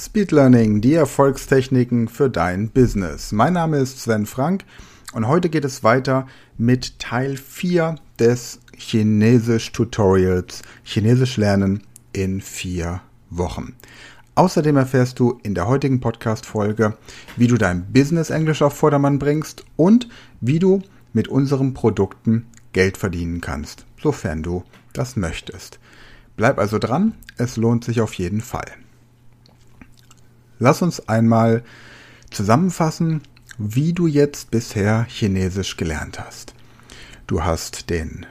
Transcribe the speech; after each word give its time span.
Speedlearning, 0.00 0.80
die 0.80 0.94
Erfolgstechniken 0.94 2.08
für 2.08 2.30
dein 2.30 2.70
Business. 2.70 3.32
Mein 3.32 3.52
Name 3.52 3.76
ist 3.76 4.00
Sven 4.00 4.24
Frank 4.24 4.64
und 5.12 5.28
heute 5.28 5.50
geht 5.50 5.66
es 5.66 5.84
weiter 5.84 6.26
mit 6.56 6.98
Teil 6.98 7.36
4 7.36 7.96
des 8.18 8.60
Chinesisch-Tutorials 8.78 10.62
Chinesisch 10.84 11.36
lernen 11.36 11.82
in 12.14 12.40
vier 12.40 13.02
Wochen. 13.28 13.74
Außerdem 14.36 14.78
erfährst 14.78 15.18
du 15.18 15.38
in 15.42 15.54
der 15.54 15.68
heutigen 15.68 16.00
Podcast-Folge, 16.00 16.96
wie 17.36 17.46
du 17.46 17.58
dein 17.58 17.92
Business-Englisch 17.92 18.62
auf 18.62 18.72
Vordermann 18.72 19.18
bringst 19.18 19.66
und 19.76 20.08
wie 20.40 20.58
du 20.58 20.80
mit 21.12 21.28
unseren 21.28 21.74
Produkten 21.74 22.46
Geld 22.72 22.96
verdienen 22.96 23.42
kannst, 23.42 23.84
sofern 24.02 24.42
du 24.42 24.64
das 24.94 25.16
möchtest. 25.16 25.78
Bleib 26.38 26.58
also 26.58 26.78
dran, 26.78 27.16
es 27.36 27.58
lohnt 27.58 27.84
sich 27.84 28.00
auf 28.00 28.14
jeden 28.14 28.40
Fall. 28.40 28.70
Lass 30.62 30.82
uns 30.82 31.08
einmal 31.08 31.64
zusammenfassen, 32.30 33.22
wie 33.56 33.94
du 33.94 34.06
jetzt 34.06 34.50
bisher 34.50 35.06
Chinesisch 35.08 35.78
gelernt 35.78 36.20
hast. 36.20 36.54
Du 37.26 37.42
hast 37.42 37.88
den 37.88 38.26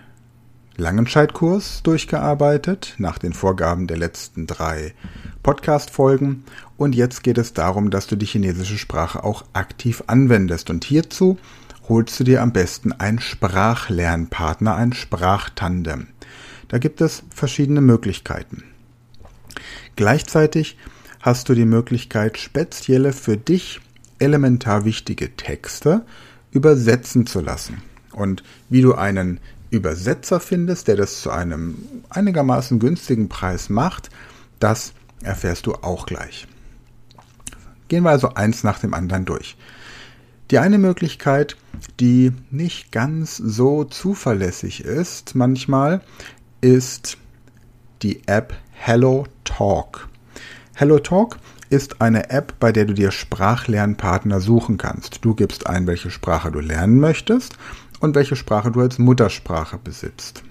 Langenscheitkurs 0.78 1.82
durchgearbeitet 1.82 2.94
nach 3.00 3.18
den 3.18 3.34
Vorgaben 3.34 3.88
der 3.88 3.98
letzten 3.98 4.46
drei 4.46 4.94
Podcast-Folgen 5.42 6.44
und 6.78 6.94
jetzt 6.94 7.24
geht 7.24 7.40
es 7.40 7.54
darum, 7.54 7.90
dass 7.90 8.06
du 8.06 8.16
die 8.16 8.28
chinesische 8.28 8.78
Sprache 8.78 9.24
auch 9.24 9.44
aktiv 9.54 10.04
anwendest 10.06 10.70
und 10.70 10.86
hierzu 10.86 11.40
holst 11.90 12.20
du 12.20 12.24
dir 12.24 12.44
am 12.44 12.54
besten 12.54 12.92
einen 12.92 13.20
Sprachlernpartner, 13.20 14.76
ein 14.76 14.94
Sprachtandem. 14.94 16.10
Da 16.68 16.78
gibt 16.78 17.02
es 17.02 17.24
verschiedene 17.34 17.82
Möglichkeiten. 17.82 18.66
Gleichzeitig 19.96 20.78
hast 21.20 21.50
du 21.50 21.54
die 21.54 21.66
Möglichkeit, 21.66 22.38
spezielle 22.38 23.14
für 23.14 23.38
dich 23.38 23.82
elementar 24.20 24.86
wichtige 24.86 25.36
Texte 25.36 26.06
übersetzen 26.52 27.26
zu 27.26 27.42
lassen. 27.42 27.82
Und 28.12 28.44
wie 28.70 28.82
du 28.82 28.96
einen 28.96 29.40
Übersetzer 29.70 30.40
findest, 30.40 30.88
der 30.88 30.96
das 30.96 31.22
zu 31.22 31.30
einem 31.30 31.78
einigermaßen 32.10 32.80
günstigen 32.80 33.30
Preis 33.30 33.70
macht, 33.70 34.10
das 34.60 34.94
erfährst 35.22 35.66
du 35.68 35.74
auch 35.76 36.06
gleich. 36.06 36.48
Gehen 37.88 38.04
wir 38.04 38.12
also 38.12 38.34
eins 38.34 38.64
nach 38.64 38.80
dem 38.80 38.94
anderen 38.94 39.26
durch. 39.26 39.58
Die 40.52 40.60
eine 40.60 40.80
Möglichkeit, 40.80 41.58
die 42.00 42.32
nicht 42.50 42.92
ganz 42.92 43.38
so 43.38 43.84
zuverlässig 43.84 44.84
ist 44.84 45.36
manchmal, 45.36 46.02
ist 46.62 47.18
die 48.02 48.28
App 48.28 48.56
Hello 48.72 49.28
Talk. 49.44 50.09
Hello 50.80 50.98
Talk 50.98 51.40
ist 51.70 52.02
eine 52.02 52.30
App, 52.30 52.54
bei 52.62 52.72
der 52.72 52.86
du 52.86 52.94
dir 52.94 53.12
Sprachlernpartner 53.12 54.40
suchen 54.40 54.78
kannst. 54.78 55.26
Du 55.26 55.36
gibst 55.36 55.68
ein, 55.68 55.88
welche 55.88 56.10
Sprache 56.10 56.54
du 56.54 56.62
lernen 56.62 57.02
möchtest 57.02 57.58
und 58.00 58.16
welche 58.16 58.38
Sprache 58.38 58.72
du 58.72 58.80
als 58.80 58.98
Muttersprache 58.98 59.78
besitzt. 59.78 60.42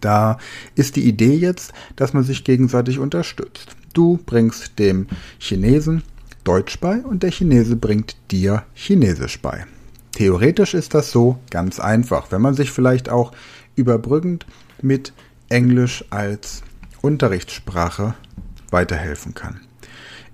Da 0.00 0.38
ist 0.76 0.94
die 0.94 1.08
Idee 1.08 1.34
jetzt, 1.34 1.72
dass 1.96 2.12
man 2.12 2.22
sich 2.22 2.44
gegenseitig 2.44 3.00
unterstützt. 3.00 3.74
Du 3.94 4.20
bringst 4.24 4.78
dem 4.78 5.08
Chinesen 5.40 6.04
Deutsch 6.44 6.78
bei 6.78 6.98
und 6.98 7.24
der 7.24 7.32
Chinese 7.32 7.74
bringt 7.74 8.16
dir 8.30 8.62
Chinesisch 8.74 9.40
bei. 9.42 9.66
Theoretisch 10.12 10.72
ist 10.72 10.94
das 10.94 11.10
so 11.10 11.36
ganz 11.50 11.80
einfach, 11.80 12.30
wenn 12.30 12.42
man 12.42 12.54
sich 12.54 12.70
vielleicht 12.70 13.08
auch 13.08 13.32
überbrückend 13.74 14.46
mit 14.82 15.12
Englisch 15.48 16.04
als 16.10 16.62
Unterrichtssprache 17.02 18.14
weiterhelfen 18.70 19.34
kann. 19.34 19.60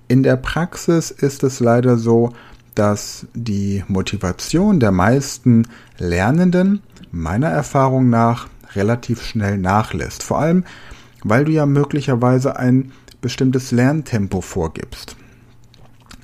In 0.07 0.23
der 0.23 0.35
Praxis 0.35 1.11
ist 1.11 1.43
es 1.43 1.59
leider 1.59 1.97
so, 1.97 2.33
dass 2.75 3.27
die 3.33 3.83
Motivation 3.87 4.79
der 4.79 4.91
meisten 4.91 5.67
Lernenden 5.97 6.81
meiner 7.11 7.49
Erfahrung 7.49 8.09
nach 8.09 8.47
relativ 8.75 9.21
schnell 9.23 9.57
nachlässt. 9.57 10.23
Vor 10.23 10.39
allem, 10.39 10.63
weil 11.23 11.45
du 11.45 11.51
ja 11.51 11.65
möglicherweise 11.65 12.57
ein 12.57 12.91
bestimmtes 13.21 13.71
Lerntempo 13.71 14.41
vorgibst. 14.41 15.15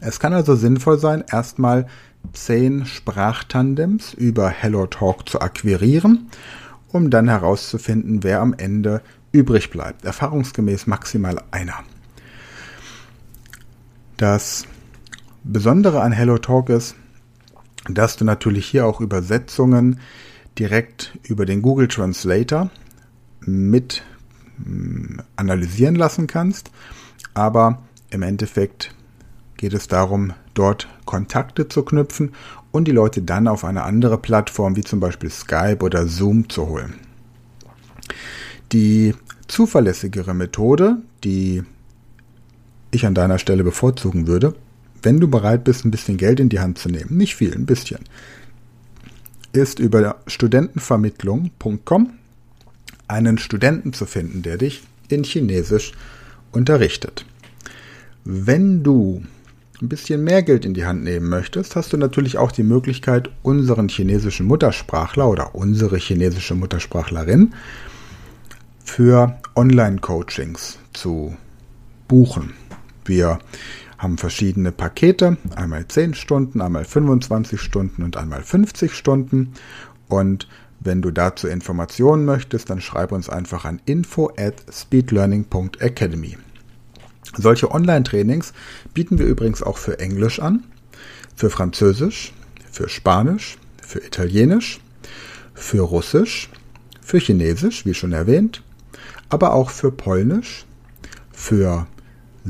Es 0.01 0.19
kann 0.19 0.33
also 0.33 0.55
sinnvoll 0.55 0.99
sein, 0.99 1.23
erstmal 1.31 1.87
zehn 2.33 2.85
Sprachtandems 2.85 4.13
über 4.13 4.49
HelloTalk 4.49 5.27
zu 5.29 5.41
akquirieren, 5.41 6.29
um 6.89 7.09
dann 7.09 7.29
herauszufinden, 7.29 8.23
wer 8.23 8.41
am 8.41 8.53
Ende 8.57 9.01
übrig 9.31 9.69
bleibt. 9.69 10.05
Erfahrungsgemäß 10.05 10.87
maximal 10.87 11.41
einer. 11.51 11.83
Das 14.19 14.66
Besondere 15.46 16.02
an 16.02 16.12
HelloTalk 16.12 16.68
ist, 16.68 16.96
dass 17.88 18.18
du 18.18 18.25
natürlich 18.25 18.66
hier 18.66 18.85
auch 18.85 19.00
Übersetzungen 19.00 20.02
direkt 20.59 21.18
über 21.24 21.46
den 21.46 21.62
Google 21.62 21.88
Translator 21.88 22.69
mit 23.40 24.03
hm, 24.62 25.22
analysieren 25.38 25.96
lassen 25.96 26.28
kannst. 26.28 26.69
Aber 27.34 27.81
im 28.09 28.22
Endeffekt 28.22 28.94
geht 29.56 29.74
es 29.74 29.88
darum, 29.88 30.34
dort 30.53 30.90
Kontakte 31.06 31.69
zu 31.69 31.84
knüpfen 31.84 32.34
und 32.72 32.90
die 32.90 32.91
Leute 32.91 33.22
dann 33.22 33.47
auf 33.47 33.63
eine 33.63 33.84
andere 33.84 34.18
Plattform 34.18 34.75
wie 34.75 34.84
zum 34.84 35.00
Beispiel 35.00 35.30
Skype 35.30 35.80
oder 35.80 36.07
Zoom 36.07 36.50
zu 36.50 36.68
holen. 36.68 36.96
Die 38.74 39.16
zuverlässigere 39.47 40.34
Methode, 40.34 40.97
die 41.24 41.63
ich 42.91 43.05
an 43.05 43.13
deiner 43.13 43.39
Stelle 43.39 43.63
bevorzugen 43.63 44.27
würde, 44.27 44.55
wenn 45.01 45.19
du 45.19 45.27
bereit 45.27 45.63
bist, 45.63 45.85
ein 45.85 45.91
bisschen 45.91 46.17
Geld 46.17 46.39
in 46.39 46.50
die 46.50 46.59
Hand 46.59 46.77
zu 46.77 46.89
nehmen, 46.89 47.17
nicht 47.17 47.35
viel, 47.35 47.53
ein 47.53 47.66
bisschen, 47.66 48.00
ist 49.53 49.79
über 49.79 50.17
studentenvermittlung.com 50.27 52.11
einen 53.07 53.38
Studenten 53.38 53.94
zu 53.94 54.05
finden, 54.05 54.41
der 54.41 54.57
dich 54.57 54.83
in 55.07 55.23
Chinesisch 55.23 55.94
unterrichtet. 56.51 57.25
Wenn 58.23 58.83
du 58.83 59.23
ein 59.81 59.89
bisschen 59.89 60.23
mehr 60.23 60.44
Geld 60.44 60.66
in 60.66 60.73
die 60.73 60.85
Hand 60.85 61.03
nehmen 61.03 61.29
möchtest, 61.29 61.75
hast 61.75 61.94
du 61.94 61.97
natürlich 61.97 62.38
auch 62.38 62.51
die 62.51 62.63
Möglichkeit, 62.63 63.29
unseren 63.41 63.89
chinesischen 63.89 64.45
Muttersprachler 64.45 65.29
oder 65.29 65.56
unsere 65.56 65.97
chinesische 65.97 66.53
Muttersprachlerin 66.53 67.53
für 68.83 69.39
Online-Coachings 69.56 70.77
zu 70.94 71.35
buchen. 72.07 72.53
Wir 73.09 73.39
haben 73.97 74.19
verschiedene 74.19 74.71
Pakete, 74.71 75.37
einmal 75.55 75.87
10 75.87 76.13
Stunden, 76.13 76.61
einmal 76.61 76.85
25 76.85 77.59
Stunden 77.59 78.03
und 78.03 78.15
einmal 78.17 78.43
50 78.43 78.93
Stunden. 78.93 79.53
Und 80.07 80.47
wenn 80.79 81.01
du 81.01 81.09
dazu 81.09 81.47
Informationen 81.47 82.23
möchtest, 82.23 82.69
dann 82.69 82.81
schreib 82.81 83.11
uns 83.11 83.27
einfach 83.27 83.65
an 83.65 83.81
info 83.85 84.31
at 84.37 84.63
speedlearning.academy. 84.71 86.37
Solche 87.35 87.71
Online-Trainings 87.71 88.53
bieten 88.94 89.17
wir 89.17 89.25
übrigens 89.25 89.63
auch 89.63 89.79
für 89.79 90.00
Englisch 90.00 90.39
an, 90.39 90.65
für 91.35 91.50
Französisch, 91.50 92.31
für 92.71 92.89
Spanisch, 92.89 93.57
für 93.81 94.05
Italienisch, 94.05 94.81
für 95.55 95.81
Russisch, 95.81 96.51
für 97.01 97.17
Chinesisch, 97.17 97.88
wie 97.88 97.95
schon 97.95 98.13
erwähnt, 98.13 98.62
aber 99.29 99.53
auch 99.53 99.71
für 99.71 99.91
Polnisch, 99.91 100.65
für 101.31 101.88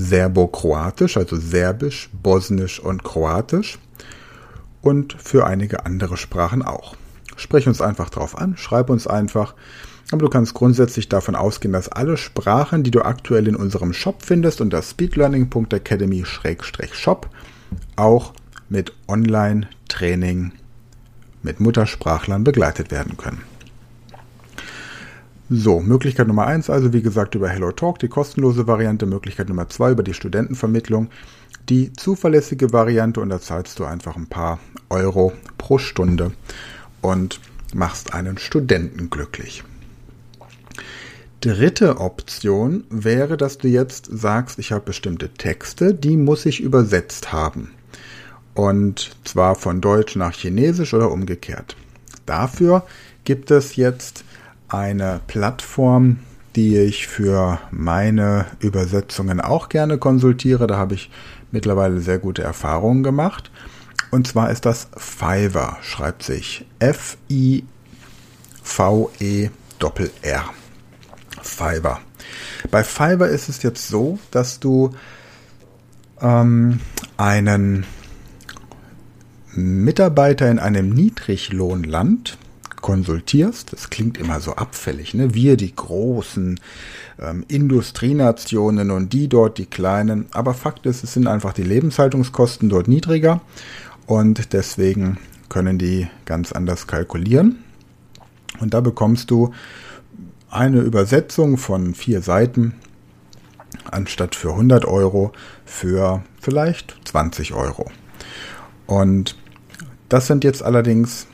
Serbokroatisch, 0.02 1.18
also 1.18 1.36
Serbisch, 1.36 2.10
Bosnisch 2.14 2.80
und 2.80 3.04
Kroatisch 3.04 3.80
und 4.82 5.12
für 5.14 5.46
einige 5.46 5.86
andere 5.86 6.16
Sprachen 6.16 6.62
auch. 6.62 6.96
Sprich 7.36 7.68
uns 7.68 7.82
einfach 7.82 8.10
drauf 8.10 8.38
an, 8.38 8.56
schreib 8.56 8.90
uns 8.90 9.08
einfach. 9.08 9.56
Aber 10.12 10.22
du 10.22 10.30
kannst 10.30 10.54
grundsätzlich 10.54 11.10
davon 11.10 11.36
ausgehen, 11.36 11.74
dass 11.74 11.90
alle 11.90 12.16
Sprachen, 12.16 12.84
die 12.84 12.92
du 12.92 13.02
aktuell 13.02 13.46
in 13.48 13.58
unserem 13.58 13.92
Shop 13.92 14.24
findest, 14.24 14.62
unter 14.62 14.82
speedlearning.academy-shop, 14.82 17.30
auch 17.98 18.32
mit 18.70 18.94
Online-Training 19.08 20.54
mit 21.44 21.60
Muttersprachlern 21.60 22.46
begleitet 22.46 22.92
werden 22.92 23.18
können. 23.18 23.49
So, 25.52 25.80
Möglichkeit 25.80 26.28
Nummer 26.28 26.46
eins 26.46 26.70
also, 26.70 26.94
wie 26.94 27.02
gesagt, 27.02 27.34
über 27.34 27.50
HelloTalk, 27.50 27.98
die 27.98 28.08
kostenlose 28.08 28.68
Variante. 28.68 29.08
Möglichkeit 29.08 29.50
Nummer 29.50 29.68
zwei 29.68 29.92
über 29.92 30.04
die 30.04 30.14
Studentenvermittlung, 30.14 31.10
die 31.70 31.92
zuverlässige 31.94 32.72
Variante. 32.72 33.20
Und 33.20 33.30
da 33.30 33.42
zahlst 33.42 33.80
du 33.80 33.86
einfach 33.86 34.16
ein 34.16 34.28
paar 34.28 34.60
Euro 34.90 35.34
pro 35.58 35.80
Stunde 35.80 36.34
und 37.02 37.40
machst 37.74 38.14
einen 38.14 38.38
Studenten 38.38 39.10
glücklich. 39.10 39.64
Dritte 41.42 41.98
Option 41.98 42.84
wäre, 42.92 43.36
dass 43.36 43.58
du 43.58 43.68
jetzt 43.70 44.08
sagst, 44.12 44.60
ich 44.60 44.72
habe 44.72 44.86
bestimmte 44.86 45.30
Texte, 45.30 45.96
die 45.96 46.18
muss 46.18 46.46
ich 46.46 46.62
übersetzt 46.62 47.32
haben. 47.32 47.72
Und 48.54 49.16
zwar 49.24 49.56
von 49.56 49.82
Deutsch 49.82 50.16
nach 50.16 50.34
Chinesisch 50.34 50.94
oder 50.94 51.12
umgekehrt. 51.12 51.76
Dafür 52.28 52.86
gibt 53.24 53.50
es 53.50 53.78
jetzt 53.78 54.26
eine 54.70 55.20
Plattform, 55.28 56.20
die 56.56 56.78
ich 56.78 57.08
für 57.08 57.60
meine 57.72 58.46
Übersetzungen 58.60 59.42
auch 59.42 59.70
gerne 59.70 59.98
konsultiere. 59.98 60.68
Da 60.68 60.78
habe 60.78 60.96
ich 60.96 61.10
mittlerweile 61.52 62.00
sehr 62.00 62.20
gute 62.20 62.44
Erfahrungen 62.44 63.04
gemacht. 63.04 63.52
Und 64.12 64.28
zwar 64.28 64.50
ist 64.50 64.66
das 64.66 64.88
Fiverr, 64.98 65.78
schreibt 65.82 66.24
sich 66.24 66.66
F-I-V-E-R. 66.80 67.70
Fiverr. 71.42 72.00
Bei 72.72 72.84
Fiverr 72.84 73.30
ist 73.30 73.50
es 73.50 73.64
jetzt 73.64 73.88
so, 73.88 74.20
dass 74.32 74.60
du 74.60 74.96
ähm, 76.22 76.80
einen 77.18 77.86
Mitarbeiter 79.54 80.50
in 80.50 80.60
einem 80.60 80.90
Niedriglohnland 80.90 82.38
konsultierst. 82.82 83.74
Das 83.74 83.90
klingt 83.90 84.18
immer 84.18 84.40
so 84.40 84.56
abfällig. 84.56 85.14
Ne? 85.14 85.34
Wir, 85.34 85.58
die 85.58 85.76
großen 85.76 86.60
ähm, 87.20 87.46
Industrienationen 87.48 88.92
und 88.92 89.14
die 89.14 89.28
dort, 89.28 89.58
die 89.58 89.66
kleinen. 89.66 90.28
Aber 90.32 90.54
Fakt 90.54 90.86
ist, 90.86 91.04
es 91.04 91.14
sind 91.14 91.28
einfach 91.28 91.54
die 91.54 91.64
Lebenshaltungskosten 91.64 92.70
dort 92.70 92.88
niedriger 92.88 93.42
und 94.06 94.54
deswegen 94.54 95.18
können 95.50 95.78
die 95.78 96.08
ganz 96.26 96.52
anders 96.52 96.88
kalkulieren. 96.88 97.64
Und 98.60 98.74
da 98.74 98.82
bekommst 98.82 99.32
du 99.32 99.54
eine 100.50 100.80
Übersetzung 100.80 101.58
von 101.58 101.94
vier 101.94 102.22
Seiten 102.22 102.74
anstatt 103.92 104.36
für 104.36 104.52
100 104.52 104.86
Euro 104.86 105.32
für 105.66 106.24
vielleicht 106.42 106.98
20 107.06 107.54
Euro. 107.54 107.92
Und 108.88 109.36
das 110.10 110.28
sind 110.28 110.44
jetzt 110.44 110.64
allerdings 110.64 111.28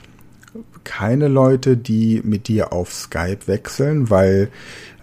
keine 0.85 1.27
Leute, 1.27 1.75
die 1.75 2.21
mit 2.23 2.47
dir 2.47 2.71
auf 2.71 2.93
Skype 2.93 3.47
wechseln, 3.47 4.09
weil 4.09 4.49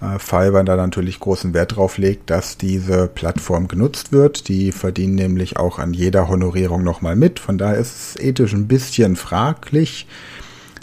äh, 0.01 0.19
Fiverr 0.19 0.65
da 0.65 0.77
natürlich 0.77 1.21
großen 1.21 1.53
Wert 1.53 1.77
drauf 1.77 1.99
legt, 1.99 2.31
dass 2.31 2.57
diese 2.57 3.09
Plattform 3.09 3.69
genutzt 3.69 4.13
wird. 4.13 4.49
Die 4.49 4.73
verdienen 4.73 5.17
nämlich 5.17 5.59
auch 5.59 5.79
an 5.79 5.93
jeder 5.93 6.29
Honorierung 6.29 6.83
nochmal 6.83 7.17
mit. 7.17 7.39
Von 7.39 7.59
daher 7.59 7.77
ist 7.77 8.17
es 8.17 8.21
ethisch 8.23 8.55
ein 8.55 8.69
bisschen 8.69 9.17
fraglich, 9.17 10.07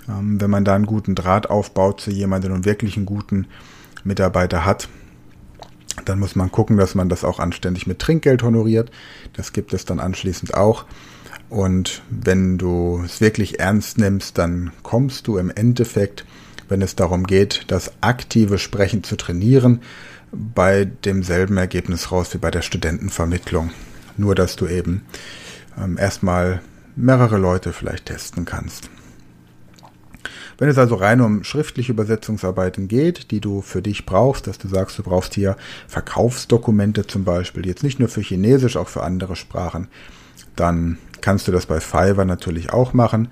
ähm, 0.07 0.39
wenn 0.39 0.51
man 0.51 0.65
da 0.65 0.75
einen 0.75 0.85
guten 0.85 1.15
Draht 1.15 1.49
aufbaut 1.49 2.01
zu 2.01 2.11
jemandem 2.11 2.53
und 2.53 2.65
wirklich 2.65 2.95
einen 2.95 3.07
guten 3.07 3.47
Mitarbeiter 4.03 4.65
hat. 4.65 4.87
Dann 6.05 6.19
muss 6.19 6.35
man 6.35 6.51
gucken, 6.51 6.77
dass 6.77 6.95
man 6.95 7.09
das 7.09 7.23
auch 7.23 7.39
anständig 7.39 7.87
mit 7.87 7.99
Trinkgeld 7.99 8.43
honoriert. 8.43 8.91
Das 9.33 9.53
gibt 9.53 9.73
es 9.73 9.85
dann 9.85 9.99
anschließend 9.99 10.53
auch. 10.53 10.85
Und 11.49 12.03
wenn 12.09 12.57
du 12.57 13.01
es 13.03 13.21
wirklich 13.21 13.59
ernst 13.59 13.97
nimmst, 13.97 14.37
dann 14.37 14.71
kommst 14.83 15.27
du 15.27 15.37
im 15.37 15.49
Endeffekt, 15.49 16.25
wenn 16.67 16.81
es 16.81 16.95
darum 16.95 17.25
geht, 17.25 17.65
das 17.67 17.91
aktive 18.01 18.59
Sprechen 18.59 19.03
zu 19.03 19.15
trainieren, 19.15 19.81
bei 20.31 20.85
demselben 20.85 21.57
Ergebnis 21.57 22.11
raus 22.11 22.33
wie 22.33 22.37
bei 22.37 22.51
der 22.51 22.61
Studentenvermittlung. 22.61 23.71
Nur 24.15 24.35
dass 24.35 24.55
du 24.55 24.67
eben 24.67 25.03
ähm, 25.81 25.97
erstmal 25.97 26.61
mehrere 26.95 27.37
Leute 27.37 27.73
vielleicht 27.73 28.07
testen 28.07 28.45
kannst. 28.45 28.89
Wenn 30.59 30.69
es 30.69 30.77
also 30.77 30.95
rein 30.95 31.21
um 31.21 31.45
schriftliche 31.45 31.93
Übersetzungsarbeiten 31.93 32.89
geht, 32.89 33.31
die 33.31 33.39
du 33.39 33.61
für 33.61 33.81
dich 33.81 34.05
brauchst, 34.05 34.45
dass 34.45 34.57
du 34.57 34.67
sagst, 34.67 34.99
du 34.99 35.03
brauchst 35.03 35.33
hier 35.33 35.55
Verkaufsdokumente 35.87 37.07
zum 37.07 37.23
Beispiel, 37.23 37.65
jetzt 37.65 37.81
nicht 37.81 37.97
nur 37.97 38.09
für 38.09 38.21
Chinesisch, 38.21 38.75
auch 38.75 38.89
für 38.89 39.03
andere 39.03 39.37
Sprachen, 39.37 39.87
dann 40.57 40.97
kannst 41.21 41.47
du 41.47 41.51
das 41.51 41.65
bei 41.65 41.79
Fiverr 41.79 42.25
natürlich 42.25 42.71
auch 42.71 42.93
machen. 42.93 43.29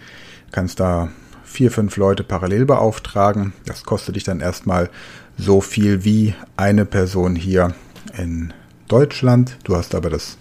Kannst 0.52 0.80
da 0.80 1.10
vier, 1.44 1.72
fünf 1.72 1.98
Leute 1.98 2.24
parallel 2.24 2.66
beauftragen. 2.66 3.54
Das 3.66 3.84
kostet 3.84 4.16
dich 4.16 4.24
dann 4.24 4.40
erstmal 4.40 4.90
so 5.38 5.62
viel 5.62 6.04
wie 6.04 6.36
eine 6.56 6.86
Person 6.86 7.36
hier 7.36 7.74
in 8.18 8.54
Deutschland. 8.88 9.58
Du 9.64 9.76
hast 9.76 9.96
aber 9.96 10.10
das 10.10 10.38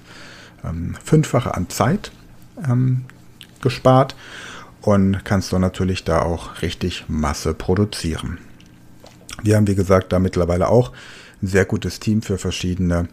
ähm, 0.64 0.96
Fünffache 1.02 1.54
an 1.54 1.68
Zeit 1.68 2.12
ähm, 2.68 3.04
gespart 3.60 4.14
und 4.82 5.24
kannst 5.24 5.52
dann 5.52 5.60
natürlich 5.60 6.04
da 6.04 6.22
auch 6.22 6.62
richtig 6.62 7.04
Masse 7.08 7.54
produzieren. 7.54 8.38
Wir 9.42 9.56
haben, 9.56 9.66
wie 9.66 9.74
gesagt, 9.74 10.12
da 10.12 10.18
mittlerweile 10.18 10.68
auch 10.68 10.92
ein 11.42 11.46
sehr 11.46 11.64
gutes 11.64 12.00
Team 12.00 12.22
für 12.22 12.38
verschiedene 12.38 13.08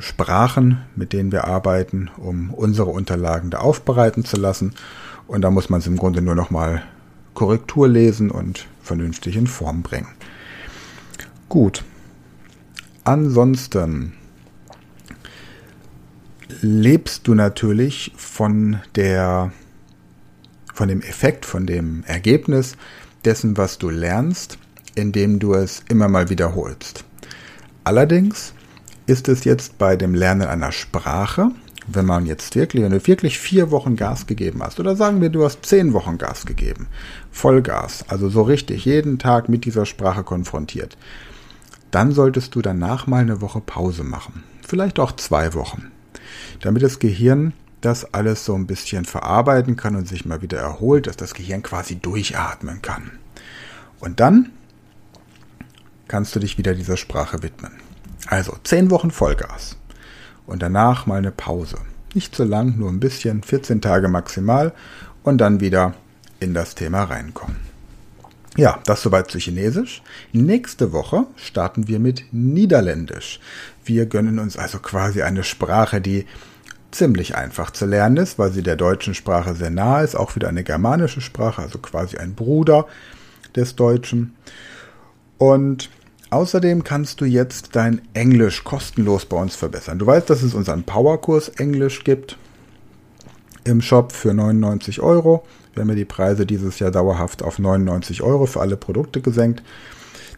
Sprachen, 0.00 0.82
mit 0.94 1.12
denen 1.12 1.32
wir 1.32 1.44
arbeiten, 1.44 2.10
um 2.16 2.52
unsere 2.52 2.90
Unterlagen 2.90 3.50
da 3.50 3.58
aufbereiten 3.58 4.24
zu 4.24 4.36
lassen. 4.36 4.74
Und 5.26 5.42
da 5.42 5.50
muss 5.50 5.70
man 5.70 5.80
es 5.80 5.86
im 5.86 5.96
Grunde 5.96 6.22
nur 6.22 6.34
noch 6.34 6.50
mal 6.50 6.82
Korrektur 7.34 7.88
lesen 7.88 8.30
und 8.30 8.66
vernünftig 8.82 9.36
in 9.36 9.46
Form 9.46 9.82
bringen. 9.82 10.08
Gut. 11.48 11.84
Ansonsten 13.04 14.12
lebst 16.60 17.26
du 17.26 17.34
natürlich 17.34 18.12
von 18.16 18.80
der 18.94 19.52
von 20.74 20.88
dem 20.88 21.02
Effekt, 21.02 21.44
von 21.44 21.66
dem 21.66 22.02
Ergebnis 22.04 22.76
dessen, 23.24 23.56
was 23.56 23.78
du 23.78 23.90
lernst, 23.90 24.58
indem 24.94 25.38
du 25.38 25.54
es 25.54 25.82
immer 25.88 26.08
mal 26.08 26.30
wiederholst. 26.30 27.04
Allerdings 27.84 28.54
ist 29.06 29.28
es 29.28 29.44
jetzt 29.44 29.78
bei 29.78 29.96
dem 29.96 30.14
Lernen 30.14 30.48
einer 30.48 30.72
Sprache, 30.72 31.50
wenn 31.86 32.06
man 32.06 32.26
jetzt 32.26 32.54
wirklich, 32.54 32.82
wenn 32.82 32.92
du 32.92 33.06
wirklich 33.06 33.38
vier 33.38 33.70
Wochen 33.70 33.96
Gas 33.96 34.26
gegeben 34.26 34.62
hast, 34.62 34.78
oder 34.78 34.96
sagen 34.96 35.20
wir, 35.20 35.30
du 35.30 35.44
hast 35.44 35.64
zehn 35.66 35.92
Wochen 35.92 36.18
Gas 36.18 36.46
gegeben, 36.46 36.86
Vollgas, 37.30 38.04
also 38.08 38.28
so 38.28 38.42
richtig, 38.42 38.84
jeden 38.84 39.18
Tag 39.18 39.48
mit 39.48 39.64
dieser 39.64 39.86
Sprache 39.86 40.22
konfrontiert, 40.22 40.96
dann 41.90 42.12
solltest 42.12 42.54
du 42.54 42.62
danach 42.62 43.06
mal 43.06 43.20
eine 43.20 43.40
Woche 43.40 43.60
Pause 43.60 44.04
machen. 44.04 44.44
Vielleicht 44.66 44.98
auch 44.98 45.12
zwei 45.12 45.54
Wochen. 45.54 45.90
Damit 46.60 46.82
das 46.82 46.98
Gehirn 46.98 47.52
das 47.80 48.14
alles 48.14 48.44
so 48.44 48.54
ein 48.54 48.66
bisschen 48.66 49.04
verarbeiten 49.04 49.76
kann 49.76 49.96
und 49.96 50.06
sich 50.06 50.24
mal 50.24 50.40
wieder 50.40 50.58
erholt, 50.58 51.08
dass 51.08 51.16
das 51.16 51.34
Gehirn 51.34 51.62
quasi 51.62 51.96
durchatmen 51.96 52.80
kann. 52.80 53.10
Und 53.98 54.20
dann 54.20 54.50
kannst 56.08 56.34
du 56.34 56.40
dich 56.40 56.58
wieder 56.58 56.74
dieser 56.74 56.96
Sprache 56.96 57.42
widmen. 57.42 57.72
Also 58.26 58.56
10 58.62 58.90
Wochen 58.90 59.10
Vollgas 59.10 59.76
und 60.46 60.62
danach 60.62 61.06
mal 61.06 61.18
eine 61.18 61.32
Pause. 61.32 61.76
Nicht 62.14 62.34
zu 62.34 62.44
lang, 62.44 62.78
nur 62.78 62.90
ein 62.90 63.00
bisschen, 63.00 63.42
14 63.42 63.80
Tage 63.80 64.08
maximal 64.08 64.72
und 65.22 65.38
dann 65.38 65.60
wieder 65.60 65.94
in 66.40 66.54
das 66.54 66.74
Thema 66.74 67.04
reinkommen. 67.04 67.56
Ja, 68.56 68.80
das 68.84 69.00
soweit 69.00 69.30
zu 69.30 69.38
Chinesisch. 69.38 70.02
Nächste 70.32 70.92
Woche 70.92 71.26
starten 71.36 71.88
wir 71.88 71.98
mit 71.98 72.24
Niederländisch. 72.32 73.40
Wir 73.84 74.04
gönnen 74.04 74.38
uns 74.38 74.58
also 74.58 74.78
quasi 74.78 75.22
eine 75.22 75.42
Sprache, 75.42 76.02
die 76.02 76.26
ziemlich 76.90 77.34
einfach 77.34 77.70
zu 77.70 77.86
lernen 77.86 78.18
ist, 78.18 78.38
weil 78.38 78.52
sie 78.52 78.62
der 78.62 78.76
deutschen 78.76 79.14
Sprache 79.14 79.54
sehr 79.54 79.70
nahe 79.70 80.04
ist, 80.04 80.14
auch 80.14 80.36
wieder 80.36 80.48
eine 80.48 80.64
germanische 80.64 81.22
Sprache, 81.22 81.62
also 81.62 81.78
quasi 81.78 82.18
ein 82.18 82.34
Bruder 82.34 82.86
des 83.56 83.74
Deutschen. 83.74 84.34
Und 85.38 85.88
Außerdem 86.32 86.82
kannst 86.82 87.20
du 87.20 87.26
jetzt 87.26 87.76
dein 87.76 88.00
Englisch 88.14 88.64
kostenlos 88.64 89.26
bei 89.26 89.36
uns 89.36 89.54
verbessern. 89.54 89.98
Du 89.98 90.06
weißt, 90.06 90.30
dass 90.30 90.42
es 90.42 90.54
unseren 90.54 90.82
Powerkurs 90.82 91.50
Englisch 91.50 92.04
gibt 92.04 92.38
im 93.64 93.82
Shop 93.82 94.12
für 94.12 94.32
99 94.32 95.00
Euro. 95.02 95.44
Wir 95.74 95.82
haben 95.82 95.90
ja 95.90 95.94
die 95.94 96.06
Preise 96.06 96.46
dieses 96.46 96.78
Jahr 96.78 96.90
dauerhaft 96.90 97.42
auf 97.42 97.58
99 97.58 98.22
Euro 98.22 98.46
für 98.46 98.62
alle 98.62 98.78
Produkte 98.78 99.20
gesenkt. 99.20 99.62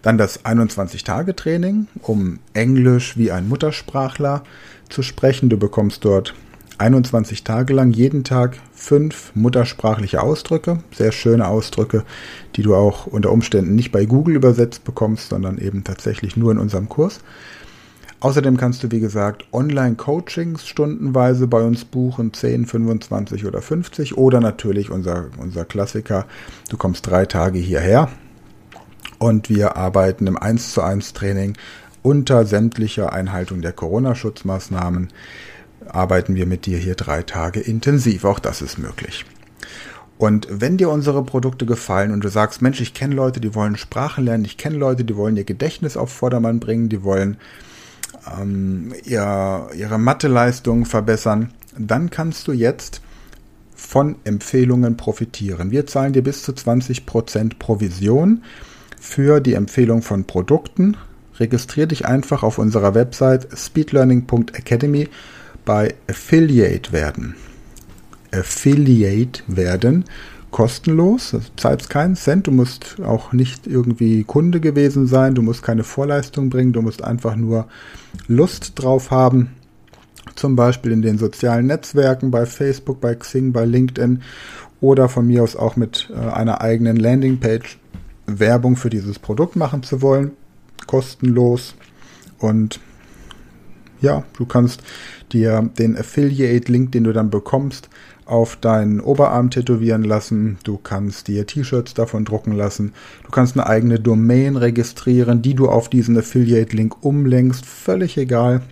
Dann 0.02 0.18
das 0.18 0.44
21-Tage-Training, 0.44 1.86
um 2.02 2.40
Englisch 2.54 3.16
wie 3.16 3.30
ein 3.30 3.48
Muttersprachler 3.48 4.42
zu 4.88 5.04
sprechen. 5.04 5.48
Du 5.48 5.58
bekommst 5.58 6.04
dort 6.04 6.34
21 6.78 7.44
Tage 7.44 7.72
lang 7.72 7.92
jeden 7.92 8.24
Tag 8.24 8.58
fünf 8.72 9.30
muttersprachliche 9.34 10.22
Ausdrücke, 10.22 10.78
sehr 10.92 11.12
schöne 11.12 11.46
Ausdrücke, 11.46 12.04
die 12.56 12.62
du 12.62 12.74
auch 12.74 13.06
unter 13.06 13.30
Umständen 13.30 13.74
nicht 13.74 13.92
bei 13.92 14.04
Google 14.06 14.36
übersetzt 14.36 14.84
bekommst, 14.84 15.28
sondern 15.28 15.58
eben 15.58 15.84
tatsächlich 15.84 16.36
nur 16.36 16.52
in 16.52 16.58
unserem 16.58 16.88
Kurs. 16.88 17.20
Außerdem 18.20 18.56
kannst 18.56 18.82
du, 18.82 18.90
wie 18.90 19.00
gesagt, 19.00 19.44
Online-Coachings 19.52 20.66
stundenweise 20.66 21.46
bei 21.46 21.62
uns 21.62 21.84
buchen, 21.84 22.32
10, 22.32 22.66
25 22.66 23.44
oder 23.44 23.60
50 23.60 24.16
oder 24.16 24.40
natürlich 24.40 24.90
unser, 24.90 25.26
unser 25.38 25.64
Klassiker, 25.64 26.26
du 26.70 26.76
kommst 26.76 27.06
drei 27.06 27.26
Tage 27.26 27.58
hierher. 27.58 28.08
Und 29.18 29.48
wir 29.48 29.76
arbeiten 29.76 30.26
im 30.26 30.38
1 30.38 30.72
zu 30.72 30.82
1 30.82 31.12
Training 31.12 31.56
unter 32.02 32.44
sämtlicher 32.44 33.12
Einhaltung 33.12 33.62
der 33.62 33.72
Corona-Schutzmaßnahmen 33.72 35.08
arbeiten 35.88 36.34
wir 36.34 36.46
mit 36.46 36.66
dir 36.66 36.78
hier 36.78 36.94
drei 36.94 37.22
Tage 37.22 37.60
intensiv. 37.60 38.24
Auch 38.24 38.38
das 38.38 38.62
ist 38.62 38.78
möglich. 38.78 39.24
Und 40.16 40.46
wenn 40.50 40.76
dir 40.76 40.90
unsere 40.90 41.24
Produkte 41.24 41.66
gefallen 41.66 42.12
und 42.12 42.22
du 42.22 42.28
sagst, 42.28 42.62
Mensch, 42.62 42.80
ich 42.80 42.94
kenne 42.94 43.14
Leute, 43.14 43.40
die 43.40 43.54
wollen 43.54 43.76
Sprachen 43.76 44.24
lernen, 44.24 44.44
ich 44.44 44.56
kenne 44.56 44.76
Leute, 44.76 45.04
die 45.04 45.16
wollen 45.16 45.36
ihr 45.36 45.44
Gedächtnis 45.44 45.96
auf 45.96 46.10
Vordermann 46.10 46.60
bringen, 46.60 46.88
die 46.88 47.02
wollen 47.02 47.36
ähm, 48.40 48.94
ihr, 49.04 49.68
ihre 49.76 49.98
Matheleistung 49.98 50.84
verbessern, 50.84 51.52
dann 51.76 52.10
kannst 52.10 52.46
du 52.46 52.52
jetzt 52.52 53.00
von 53.74 54.16
Empfehlungen 54.24 54.96
profitieren. 54.96 55.70
Wir 55.72 55.86
zahlen 55.86 56.12
dir 56.12 56.22
bis 56.22 56.42
zu 56.42 56.52
20% 56.52 57.58
Provision 57.58 58.42
für 59.00 59.40
die 59.40 59.54
Empfehlung 59.54 60.02
von 60.02 60.24
Produkten. 60.24 60.96
Registrier 61.38 61.86
dich 61.86 62.06
einfach 62.06 62.44
auf 62.44 62.58
unserer 62.58 62.94
Website 62.94 63.48
speedlearning.academy 63.56 65.08
bei 65.64 65.94
Affiliate 66.08 66.92
werden. 66.92 67.36
Affiliate 68.32 69.42
werden 69.46 70.04
kostenlos, 70.50 71.32
du 71.32 71.40
zahlst 71.56 71.90
keinen 71.90 72.14
Cent, 72.14 72.46
du 72.46 72.52
musst 72.52 72.96
auch 73.04 73.32
nicht 73.32 73.66
irgendwie 73.66 74.22
Kunde 74.22 74.60
gewesen 74.60 75.08
sein, 75.08 75.34
du 75.34 75.42
musst 75.42 75.64
keine 75.64 75.82
Vorleistung 75.82 76.48
bringen, 76.48 76.72
du 76.72 76.80
musst 76.80 77.02
einfach 77.02 77.34
nur 77.34 77.66
Lust 78.28 78.72
drauf 78.76 79.10
haben, 79.10 79.50
zum 80.36 80.54
Beispiel 80.54 80.92
in 80.92 81.02
den 81.02 81.18
sozialen 81.18 81.66
Netzwerken, 81.66 82.30
bei 82.30 82.46
Facebook, 82.46 83.00
bei 83.00 83.16
Xing, 83.16 83.52
bei 83.52 83.64
LinkedIn 83.64 84.22
oder 84.80 85.08
von 85.08 85.26
mir 85.26 85.42
aus 85.42 85.56
auch 85.56 85.74
mit 85.74 86.10
äh, 86.14 86.30
einer 86.30 86.60
eigenen 86.60 86.96
Landingpage 86.96 87.78
Werbung 88.26 88.76
für 88.76 88.90
dieses 88.90 89.18
Produkt 89.18 89.56
machen 89.56 89.82
zu 89.82 90.02
wollen, 90.02 90.32
kostenlos. 90.86 91.74
Und 92.38 92.80
ja, 94.04 94.22
du 94.36 94.46
kannst 94.46 94.82
dir 95.32 95.68
den 95.78 95.96
Affiliate-Link, 95.96 96.92
den 96.92 97.04
du 97.04 97.12
dann 97.12 97.30
bekommst, 97.30 97.88
auf 98.26 98.56
deinen 98.56 99.00
Oberarm 99.00 99.50
tätowieren 99.50 100.04
lassen. 100.04 100.58
Du 100.64 100.78
kannst 100.78 101.28
dir 101.28 101.46
T-Shirts 101.46 101.94
davon 101.94 102.24
drucken 102.24 102.52
lassen. 102.52 102.92
Du 103.24 103.30
kannst 103.30 103.56
eine 103.56 103.66
eigene 103.66 103.98
Domain 103.98 104.56
registrieren, 104.56 105.42
die 105.42 105.54
du 105.54 105.68
auf 105.68 105.88
diesen 105.88 106.16
Affiliate-Link 106.16 107.04
umlenkst. 107.04 107.66
Völlig 107.66 108.16
egal. 108.16 108.62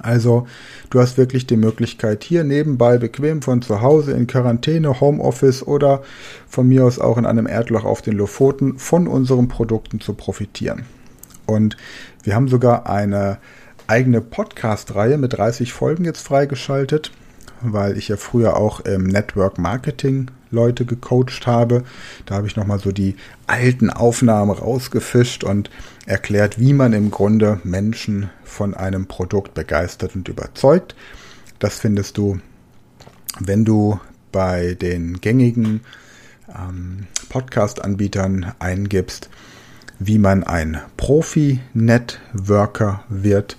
Also, 0.00 0.46
du 0.90 1.00
hast 1.00 1.16
wirklich 1.16 1.46
die 1.46 1.56
Möglichkeit, 1.56 2.22
hier 2.22 2.44
nebenbei 2.44 2.98
bequem 2.98 3.40
von 3.40 3.62
zu 3.62 3.80
Hause 3.80 4.12
in 4.12 4.26
Quarantäne, 4.26 5.00
Homeoffice 5.00 5.66
oder 5.66 6.02
von 6.48 6.68
mir 6.68 6.84
aus 6.84 6.98
auch 6.98 7.18
in 7.18 7.26
einem 7.26 7.46
Erdloch 7.46 7.84
auf 7.84 8.02
den 8.02 8.14
Lofoten 8.16 8.78
von 8.78 9.08
unseren 9.08 9.48
Produkten 9.48 10.00
zu 10.00 10.14
profitieren. 10.14 10.84
Und 11.46 11.76
wir 12.24 12.34
haben 12.34 12.48
sogar 12.48 12.88
eine 12.90 13.38
eigene 13.86 14.20
Podcast-Reihe 14.20 15.18
mit 15.18 15.34
30 15.34 15.72
Folgen 15.72 16.04
jetzt 16.04 16.22
freigeschaltet 16.22 17.12
weil 17.60 17.96
ich 17.96 18.08
ja 18.08 18.16
früher 18.16 18.56
auch 18.56 18.80
im 18.80 19.04
Network 19.04 19.58
Marketing 19.58 20.30
Leute 20.50 20.84
gecoacht 20.84 21.46
habe. 21.46 21.84
Da 22.24 22.36
habe 22.36 22.46
ich 22.46 22.56
nochmal 22.56 22.78
so 22.78 22.92
die 22.92 23.16
alten 23.46 23.90
Aufnahmen 23.90 24.50
rausgefischt 24.50 25.44
und 25.44 25.70
erklärt, 26.06 26.60
wie 26.60 26.72
man 26.72 26.92
im 26.92 27.10
Grunde 27.10 27.60
Menschen 27.64 28.30
von 28.44 28.74
einem 28.74 29.06
Produkt 29.06 29.54
begeistert 29.54 30.14
und 30.14 30.28
überzeugt. 30.28 30.94
Das 31.58 31.78
findest 31.78 32.18
du, 32.18 32.38
wenn 33.40 33.64
du 33.64 33.98
bei 34.32 34.74
den 34.74 35.20
gängigen 35.20 35.80
ähm, 36.48 37.06
Podcast-Anbietern 37.28 38.52
eingibst, 38.58 39.30
wie 39.98 40.18
man 40.18 40.44
ein 40.44 40.80
Profi-Networker 40.96 43.04
wird 43.08 43.56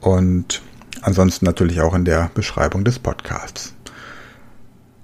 und 0.00 0.62
Ansonsten 1.02 1.46
natürlich 1.46 1.80
auch 1.80 1.94
in 1.94 2.04
der 2.04 2.30
Beschreibung 2.34 2.84
des 2.84 2.98
Podcasts. 2.98 3.72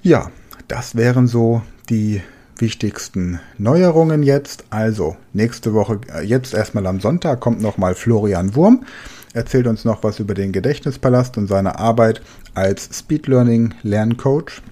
Ja, 0.03 0.31
das 0.69 0.95
wären 0.95 1.27
so 1.27 1.63
die 1.89 2.23
wichtigsten 2.59 3.41
Neuerungen 3.57 4.23
jetzt. 4.23 4.65
Also 4.71 5.17
nächste 5.33 5.73
Woche, 5.73 6.01
äh, 6.15 6.23
jetzt 6.23 6.55
erstmal 6.55 6.87
am 6.87 7.01
Sonntag 7.01 7.41
kommt 7.41 7.63
nochmal 7.63 7.95
Florian 7.95 8.55
Wurm, 8.55 8.85
erzählt 9.33 9.67
uns 9.67 9.85
noch 9.85 10.03
was 10.03 10.21
über 10.21 10.35
den 10.35 10.53
Gedächtnispalast 10.53 11.39
und 11.39 11.47
seine 11.47 11.79
Arbeit 11.79 12.21
als 12.55 12.89
Speed 12.93 13.27
Learning 13.27 13.75
Lerncoach. 13.83 14.63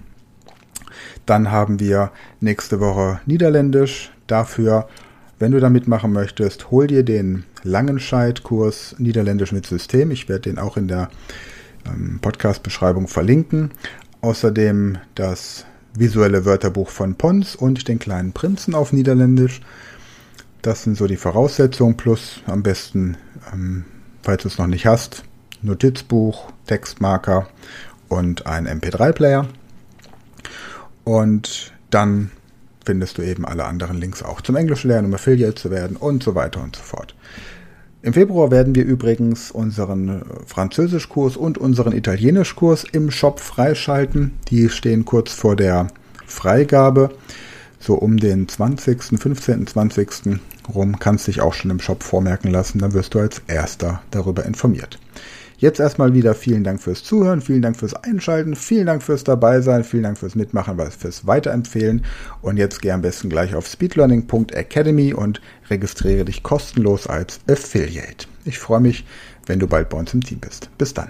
Dann 1.25 1.51
haben 1.51 1.79
wir 1.79 2.11
nächste 2.39 2.79
Woche 2.79 3.19
Niederländisch. 3.25 4.11
Dafür, 4.27 4.87
wenn 5.39 5.51
du 5.51 5.59
da 5.59 5.69
mitmachen 5.69 6.13
möchtest, 6.13 6.71
hol 6.71 6.87
dir 6.87 7.03
den 7.03 7.43
Langenscheid-Kurs 7.63 8.95
Niederländisch 8.99 9.51
mit 9.51 9.65
System. 9.65 10.11
Ich 10.11 10.29
werde 10.29 10.49
den 10.49 10.59
auch 10.59 10.77
in 10.77 10.87
der 10.87 11.09
ähm, 11.85 12.19
Podcast-Beschreibung 12.21 13.07
verlinken. 13.07 13.71
Außerdem 14.21 14.97
das 15.15 15.65
visuelle 15.93 16.45
Wörterbuch 16.45 16.89
von 16.89 17.15
Pons 17.15 17.55
und 17.55 17.87
den 17.87 17.99
kleinen 17.99 18.33
Prinzen 18.33 18.75
auf 18.75 18.93
Niederländisch. 18.93 19.61
Das 20.61 20.83
sind 20.83 20.97
so 20.97 21.05
die 21.05 21.17
Voraussetzungen, 21.17 21.97
plus 21.97 22.41
am 22.47 22.63
besten, 22.63 23.17
ähm, 23.53 23.85
falls 24.23 24.43
du 24.43 24.47
es 24.47 24.57
noch 24.57 24.67
nicht 24.67 24.85
hast, 24.85 25.23
Notizbuch, 25.61 26.51
Textmarker 26.65 27.47
und 28.07 28.45
ein 28.47 28.67
MP3-Player. 28.67 29.47
Und 31.03 31.73
dann 31.89 32.31
findest 32.85 33.17
du 33.17 33.21
eben 33.21 33.45
alle 33.45 33.65
anderen 33.65 33.97
Links 33.97 34.23
auch 34.23 34.41
zum 34.41 34.55
Englisch 34.55 34.83
lernen, 34.83 35.07
um 35.07 35.13
Affiliate 35.13 35.55
zu 35.55 35.71
werden 35.71 35.97
und 35.97 36.23
so 36.23 36.35
weiter 36.35 36.61
und 36.61 36.75
so 36.75 36.83
fort. 36.83 37.15
Im 38.05 38.13
Februar 38.13 38.51
werden 38.51 38.75
wir 38.75 38.85
übrigens 38.85 39.49
unseren 39.49 40.09
äh, 40.09 40.23
Französischkurs 40.45 41.37
und 41.37 41.57
unseren 41.57 41.91
Italienischkurs 41.91 42.83
im 42.91 43.09
Shop 43.09 43.39
freischalten. 43.39 44.31
Die 44.49 44.69
stehen 44.69 45.05
kurz 45.05 45.33
vor 45.33 45.55
der 45.55 45.87
Freigabe. 46.27 47.09
So 47.79 47.95
um 47.95 48.17
den 48.17 48.47
20., 48.47 49.19
15., 49.19 49.65
20. 49.65 50.39
rum 50.73 50.99
kannst 50.99 51.27
du 51.27 51.31
dich 51.31 51.41
auch 51.41 51.55
schon 51.55 51.71
im 51.71 51.79
Shop 51.79 52.03
vormerken 52.03 52.51
lassen. 52.51 52.77
Dann 52.77 52.93
wirst 52.93 53.15
du 53.15 53.19
als 53.19 53.41
erster 53.47 54.03
darüber 54.11 54.45
informiert. 54.45 54.99
Jetzt 55.57 55.79
erstmal 55.79 56.13
wieder 56.13 56.33
vielen 56.33 56.63
Dank 56.63 56.81
fürs 56.81 57.03
Zuhören, 57.03 57.41
vielen 57.41 57.61
Dank 57.61 57.77
fürs 57.77 57.93
Einschalten, 57.93 58.55
vielen 58.55 58.87
Dank 58.87 59.03
fürs 59.03 59.23
Dabeisein, 59.23 59.83
vielen 59.83 60.03
Dank 60.03 60.17
fürs 60.17 60.35
Mitmachen, 60.35 60.77
fürs 60.91 61.25
Weiterempfehlen. 61.25 62.03
Und 62.41 62.57
jetzt 62.57 62.81
geh 62.81 62.91
am 62.91 63.01
besten 63.01 63.29
gleich 63.29 63.55
auf 63.55 63.67
speedlearning.academy 63.67 65.13
und 65.13 65.41
registriere 65.69 66.25
dich 66.25 66.43
kostenlos 66.43 67.07
als 67.07 67.39
Affiliate. 67.49 68.27
Ich 68.43 68.59
freue 68.59 68.81
mich, 68.81 69.05
wenn 69.45 69.59
du 69.59 69.67
bald 69.67 69.89
bei 69.89 69.97
uns 69.97 70.13
im 70.13 70.23
Team 70.23 70.39
bist. 70.39 70.69
Bis 70.77 70.93
dann. 70.93 71.09